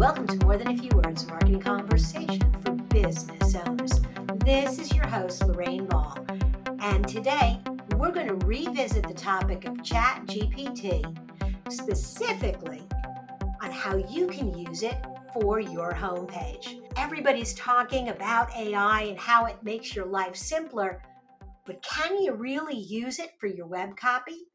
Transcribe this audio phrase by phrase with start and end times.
[0.00, 4.00] Welcome to More Than a Few Words of Marketing Conversation for Business Owners.
[4.36, 6.16] This is your host, Lorraine Ball.
[6.78, 7.60] And today,
[7.98, 11.04] we're going to revisit the topic of Chat GPT,
[11.70, 12.80] specifically
[13.60, 14.96] on how you can use it
[15.34, 16.80] for your homepage.
[16.96, 21.02] Everybody's talking about AI and how it makes your life simpler,
[21.66, 24.46] but can you really use it for your web copy?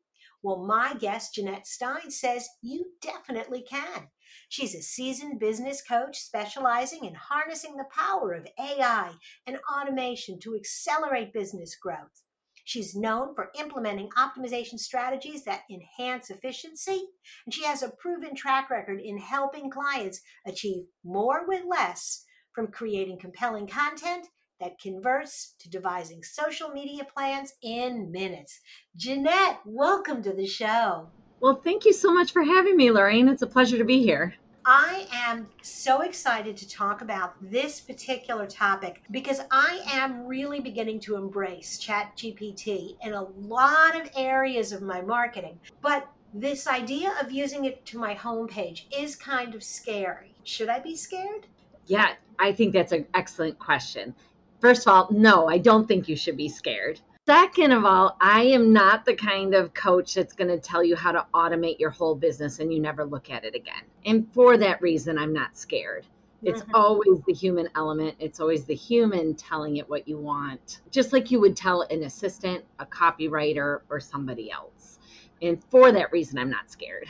[0.41, 4.07] Well, my guest, Jeanette Stein, says you definitely can.
[4.49, 9.13] She's a seasoned business coach specializing in harnessing the power of AI
[9.45, 12.23] and automation to accelerate business growth.
[12.63, 17.09] She's known for implementing optimization strategies that enhance efficiency,
[17.45, 22.71] and she has a proven track record in helping clients achieve more with less from
[22.71, 24.29] creating compelling content
[24.59, 28.59] that converts to devising social media plans in minutes.
[28.95, 31.09] Jeanette, welcome to the show.
[31.39, 33.27] Well, thank you so much for having me, Lorraine.
[33.27, 34.35] It's a pleasure to be here.
[34.65, 40.99] I am so excited to talk about this particular topic because I am really beginning
[41.01, 45.59] to embrace Chat GPT in a lot of areas of my marketing.
[45.81, 50.33] But this idea of using it to my homepage is kind of scary.
[50.45, 51.45] Should I be scared?
[51.85, 54.15] Yeah, I think that's an excellent question.
[54.61, 56.99] First of all, no, I don't think you should be scared.
[57.27, 60.95] Second of all, I am not the kind of coach that's going to tell you
[60.95, 63.81] how to automate your whole business and you never look at it again.
[64.05, 66.05] And for that reason, I'm not scared.
[66.43, 66.75] It's mm-hmm.
[66.75, 68.15] always the human element.
[68.19, 72.03] It's always the human telling it what you want, just like you would tell an
[72.03, 74.99] assistant, a copywriter, or somebody else.
[75.41, 77.07] And for that reason, I'm not scared.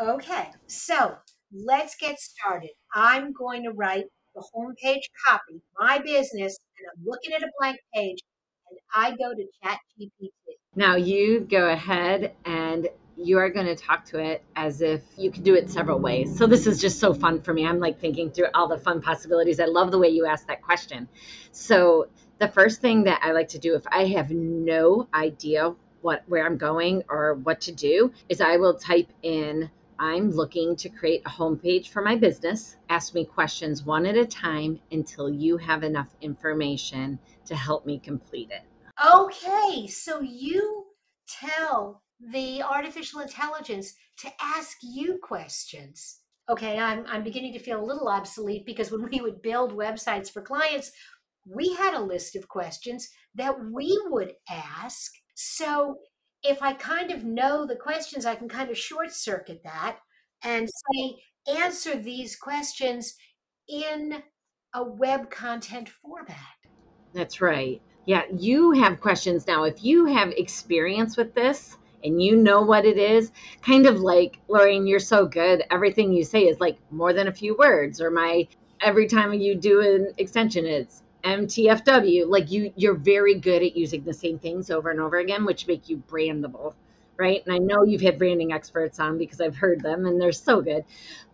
[0.00, 1.14] Okay, so
[1.52, 2.70] let's get started.
[2.94, 7.76] I'm going to write the homepage copy, my business, and I'm looking at a blank
[7.94, 8.18] page
[8.72, 10.30] and I go to Chat GPT.
[10.74, 15.30] Now you go ahead and you are going to talk to it as if you
[15.30, 16.36] can do it several ways.
[16.36, 17.66] So this is just so fun for me.
[17.66, 19.60] I'm like thinking through all the fun possibilities.
[19.60, 21.08] I love the way you asked that question.
[21.50, 26.22] So the first thing that I like to do if I have no idea what
[26.26, 30.88] where I'm going or what to do is I will type in I'm looking to
[30.88, 32.76] create a homepage for my business.
[32.88, 38.00] Ask me questions one at a time until you have enough information to help me
[38.00, 38.62] complete it.
[39.04, 40.84] Okay, so you
[41.28, 46.20] tell the artificial intelligence to ask you questions.
[46.48, 50.30] Okay, I'm, I'm beginning to feel a little obsolete because when we would build websites
[50.30, 50.92] for clients,
[51.44, 55.12] we had a list of questions that we would ask.
[55.34, 55.96] So
[56.44, 59.98] if I kind of know the questions, I can kind of short circuit that
[60.44, 61.16] and say,
[61.60, 63.14] answer these questions
[63.68, 64.22] in
[64.74, 66.36] a web content format.
[67.14, 67.82] That's right.
[68.04, 69.64] Yeah, you have questions now.
[69.64, 73.30] If you have experience with this and you know what it is,
[73.62, 75.62] kind of like, Lorraine, you're so good.
[75.70, 78.48] Everything you say is like more than a few words, or my
[78.80, 82.26] every time you do an extension, it's MTFW.
[82.28, 85.68] Like you, you're very good at using the same things over and over again, which
[85.68, 86.74] make you brandable,
[87.16, 87.44] right?
[87.46, 90.60] And I know you've had branding experts on because I've heard them and they're so
[90.60, 90.84] good.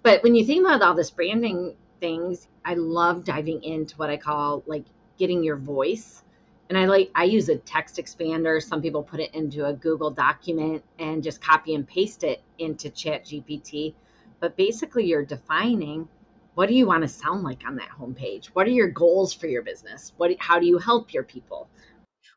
[0.03, 4.19] But when you think about all this branding things, I love diving into what I
[4.19, 4.85] call like
[5.19, 6.23] getting your voice.
[6.69, 8.62] And I like I use a text expander.
[8.62, 12.91] Some people put it into a Google document and just copy and paste it into
[12.91, 13.95] Chat GPT.
[14.41, 16.09] But basically you're defining
[16.55, 18.47] what do you want to sound like on that homepage?
[18.47, 20.12] What are your goals for your business?
[20.17, 21.69] What how do you help your people?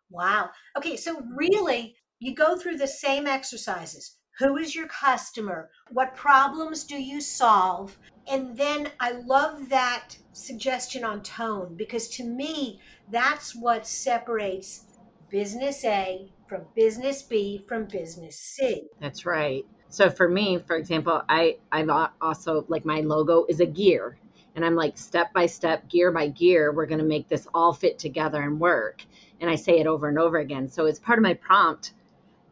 [0.10, 0.52] Wow.
[0.78, 4.18] Okay, so really you go through the same exercises.
[4.42, 5.70] Who is your customer?
[5.92, 8.00] What problems do you solve?
[8.28, 12.80] And then I love that suggestion on tone because to me,
[13.12, 14.88] that's what separates
[15.30, 18.88] business A from business B from business C.
[19.00, 19.64] That's right.
[19.90, 24.18] So for me, for example, I I've also like my logo is a gear
[24.56, 27.74] and I'm like step by step, gear by gear, we're going to make this all
[27.74, 29.04] fit together and work.
[29.40, 30.68] And I say it over and over again.
[30.68, 31.94] So it's part of my prompt.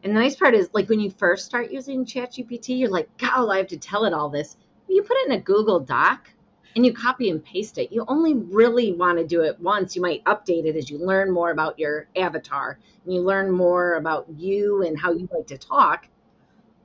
[0.02, 3.50] And the nice part is like when you first start using ChatGPT, you're like, God,
[3.50, 4.56] I have to tell it all this
[4.90, 6.30] you put it in a Google Doc
[6.76, 7.92] and you copy and paste it.
[7.92, 9.96] You only really want to do it once.
[9.96, 13.94] You might update it as you learn more about your avatar and you learn more
[13.94, 16.08] about you and how you like to talk.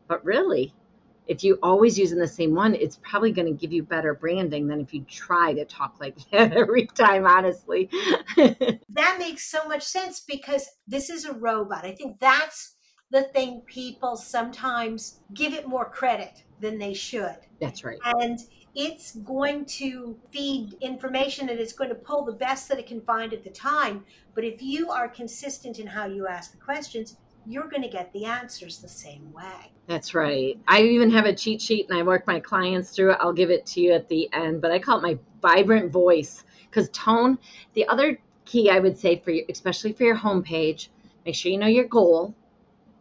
[0.07, 0.73] But really,
[1.27, 4.67] if you always using the same one, it's probably going to give you better branding
[4.67, 7.89] than if you try to talk like that every time, honestly.
[8.37, 11.85] that makes so much sense because this is a robot.
[11.85, 12.74] I think that's
[13.11, 17.37] the thing people sometimes give it more credit than they should.
[17.59, 17.99] That's right.
[18.03, 18.39] And
[18.73, 23.01] it's going to feed information and it's going to pull the best that it can
[23.01, 24.03] find at the time.
[24.33, 27.17] But if you are consistent in how you ask the questions,
[27.47, 29.71] you're going to get the answers the same way.
[29.87, 30.59] That's right.
[30.67, 33.17] I even have a cheat sheet and I work my clients through it.
[33.21, 36.43] I'll give it to you at the end, but I call it my vibrant voice
[36.69, 37.37] because tone,
[37.75, 40.87] the other key I would say for you, especially for your homepage,
[41.25, 42.33] make sure you know your goal.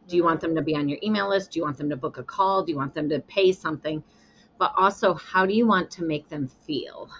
[0.08, 1.52] Do you want them to be on your email list?
[1.52, 2.64] Do you want them to book a call?
[2.64, 4.02] Do you want them to pay something?
[4.58, 7.10] But also, how do you want to make them feel?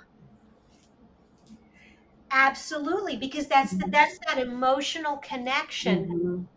[2.31, 6.09] Absolutely, because that's the, that's that emotional connection.
[6.09, 6.49] Mhm.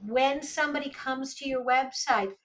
[0.00, 2.36] When somebody comes to your website,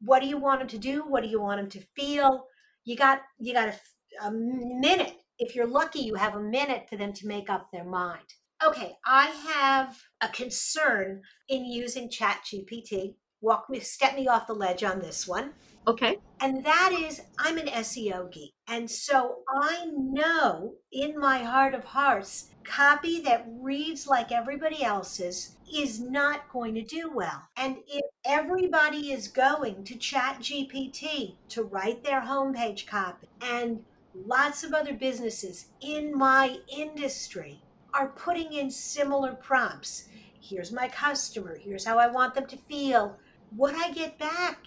[0.00, 1.02] what do you want them to do?
[1.06, 2.46] What do you want them to feel?
[2.84, 5.16] You got you got a, a minute.
[5.38, 8.26] If you're lucky, you have a minute for them to make up their mind.
[8.62, 13.14] Okay, I have a concern in using ChatGPT.
[13.40, 15.52] Walk me, step me off the ledge on this one.
[15.86, 16.18] Okay.
[16.42, 18.52] And that is, I'm an SEO geek.
[18.68, 25.56] And so I know in my heart of hearts, copy that reads like everybody else's
[25.74, 27.48] is not going to do well.
[27.56, 33.80] And if everybody is going to Chat GPT to write their homepage copy, and
[34.26, 37.62] lots of other businesses in my industry
[37.94, 40.08] are putting in similar prompts
[40.42, 43.18] here's my customer, here's how I want them to feel.
[43.54, 44.66] What I get back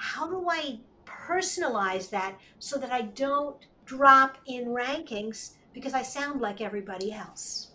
[0.00, 6.40] how do I personalize that so that I don't drop in rankings because I sound
[6.40, 7.72] like everybody else?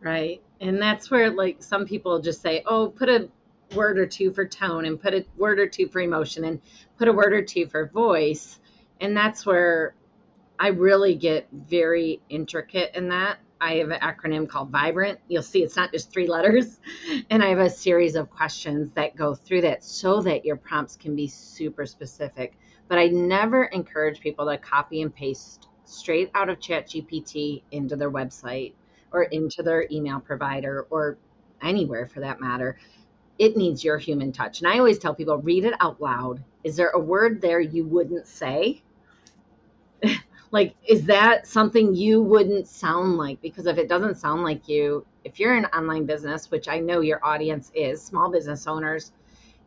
[0.00, 0.42] Right.
[0.60, 3.28] And that's where, like, some people just say, oh, put a
[3.76, 6.60] word or two for tone and put a word or two for emotion and
[6.98, 8.58] put a word or two for voice.
[9.00, 9.94] And that's where
[10.58, 13.38] I really get very intricate in that.
[13.60, 15.18] I have an acronym called Vibrant.
[15.28, 16.78] You'll see it's not just three letters.
[17.30, 20.96] And I have a series of questions that go through that so that your prompts
[20.96, 22.56] can be super specific.
[22.86, 28.10] But I never encourage people to copy and paste straight out of ChatGPT into their
[28.10, 28.72] website
[29.10, 31.18] or into their email provider or
[31.62, 32.78] anywhere for that matter.
[33.38, 34.60] It needs your human touch.
[34.60, 36.42] And I always tell people read it out loud.
[36.64, 38.82] Is there a word there you wouldn't say?
[40.50, 45.04] Like is that something you wouldn't sound like because if it doesn't sound like you
[45.24, 49.12] if you're an online business which i know your audience is small business owners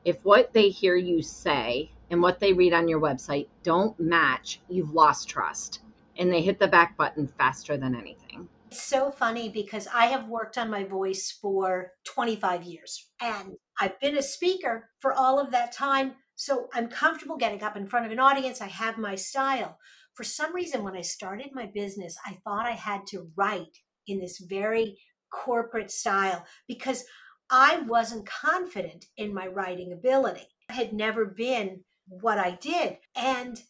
[0.06, 4.60] if what they hear you say and what they read on your website don't match
[4.70, 5.82] you've lost trust
[6.18, 10.28] and they hit the back button faster than anything It's so funny because I have
[10.28, 15.52] worked on my voice for 25 years and I've been a speaker for all of
[15.52, 16.14] that time.
[16.36, 18.62] So I'm comfortable getting up in front of an audience.
[18.62, 19.78] I have my style.
[20.22, 24.20] For some reason, when I started my business, I thought I had to write in
[24.20, 25.00] this very
[25.34, 27.04] corporate style because
[27.50, 30.46] I wasn't confident in my writing ability.
[30.70, 32.98] I had never been what I did.
[33.16, 33.64] And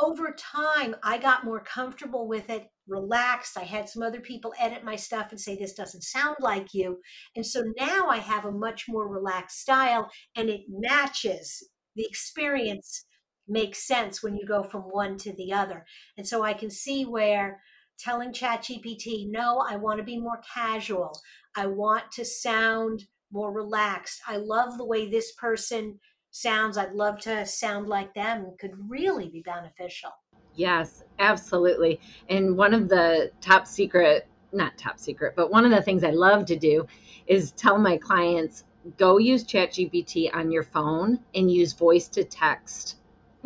[0.00, 3.58] over time, I got more comfortable with it, relaxed.
[3.58, 7.00] I had some other people edit my stuff and say, This doesn't sound like you.
[7.34, 13.06] And so now I have a much more relaxed style and it matches the experience
[13.48, 15.84] makes sense when you go from one to the other.
[16.16, 17.60] And so I can see where
[17.98, 21.18] telling ChatGPT, no, I want to be more casual.
[21.56, 24.20] I want to sound more relaxed.
[24.26, 25.98] I love the way this person
[26.30, 26.76] sounds.
[26.76, 30.10] I'd love to sound like them could really be beneficial.
[30.54, 32.00] Yes, absolutely.
[32.28, 36.10] And one of the top secret, not top secret, but one of the things I
[36.10, 36.86] love to do
[37.26, 38.64] is tell my clients
[38.96, 42.96] go use ChatGPT on your phone and use voice to text.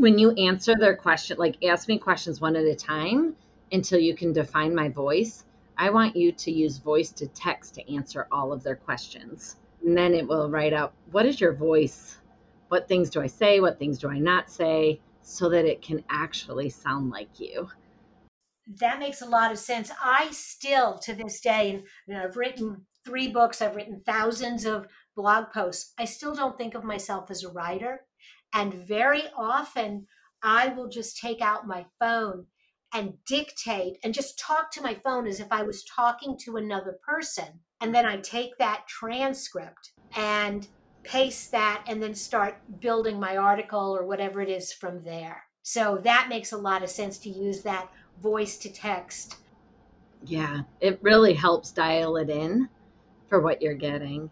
[0.01, 3.37] When you answer their question, like ask me questions one at a time
[3.71, 5.45] until you can define my voice.
[5.77, 9.57] I want you to use voice to text to answer all of their questions.
[9.85, 12.17] And then it will write out what is your voice?
[12.69, 13.61] What things do I say?
[13.61, 15.03] What things do I not say?
[15.21, 17.69] So that it can actually sound like you.
[18.79, 19.91] That makes a lot of sense.
[20.03, 25.51] I still, to this day, and I've written three books, I've written thousands of blog
[25.53, 25.93] posts.
[25.99, 28.07] I still don't think of myself as a writer.
[28.55, 30.07] And very often,
[30.43, 32.47] I will just take out my phone
[32.93, 36.99] and dictate and just talk to my phone as if I was talking to another
[37.07, 37.61] person.
[37.81, 40.67] And then I take that transcript and
[41.03, 45.45] paste that and then start building my article or whatever it is from there.
[45.63, 47.91] So that makes a lot of sense to use that
[48.21, 49.37] voice to text.
[50.25, 52.69] Yeah, it really helps dial it in
[53.29, 54.31] for what you're getting.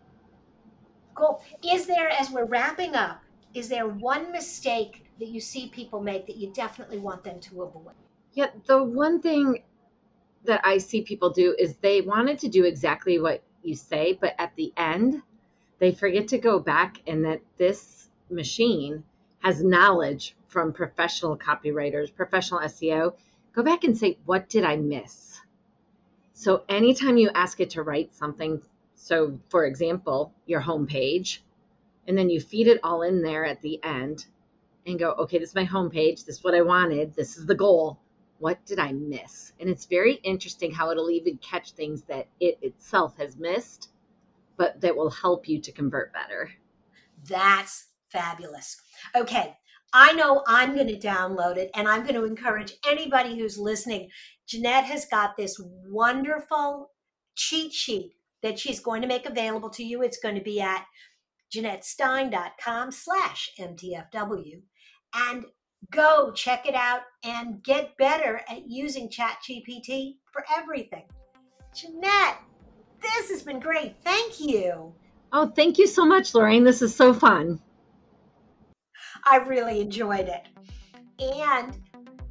[1.14, 1.42] Cool.
[1.64, 3.22] Is there, as we're wrapping up,
[3.58, 7.62] is there one mistake that you see people make that you definitely want them to
[7.62, 7.94] avoid?
[8.32, 9.64] Yeah, the one thing
[10.44, 14.36] that I see people do is they wanted to do exactly what you say, but
[14.38, 15.22] at the end,
[15.80, 19.02] they forget to go back and that this machine
[19.40, 23.14] has knowledge from professional copywriters, professional SEO.
[23.52, 25.40] Go back and say, what did I miss?
[26.32, 28.62] So anytime you ask it to write something,
[28.94, 31.40] so for example, your homepage,
[32.08, 34.26] and then you feed it all in there at the end
[34.86, 36.24] and go, okay, this is my homepage.
[36.24, 37.14] This is what I wanted.
[37.14, 38.00] This is the goal.
[38.38, 39.52] What did I miss?
[39.60, 43.90] And it's very interesting how it'll even catch things that it itself has missed,
[44.56, 46.50] but that will help you to convert better.
[47.28, 48.80] That's fabulous.
[49.14, 49.56] Okay,
[49.92, 54.08] I know I'm going to download it and I'm going to encourage anybody who's listening.
[54.46, 56.92] Jeanette has got this wonderful
[57.34, 58.12] cheat sheet
[58.42, 60.02] that she's going to make available to you.
[60.02, 60.86] It's going to be at
[61.54, 64.60] jeanettestein.com slash MTFW.
[65.14, 65.44] And
[65.90, 71.04] go check it out and get better at using ChatGPT for everything.
[71.74, 72.38] Jeanette,
[73.00, 73.96] this has been great.
[74.04, 74.94] Thank you.
[75.32, 76.64] Oh, thank you so much, Lorraine.
[76.64, 77.60] This is so fun.
[79.24, 80.48] I really enjoyed it.
[81.20, 81.76] And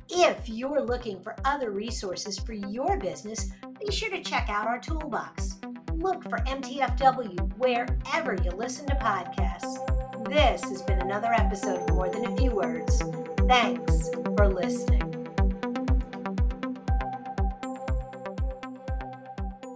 [0.09, 4.79] if you're looking for other resources for your business, be sure to check out our
[4.79, 5.56] toolbox.
[5.99, 10.25] Look for MTFW wherever you listen to podcasts.
[10.29, 13.01] This has been another episode of More Than a Few Words.
[13.47, 14.96] Thanks for listening.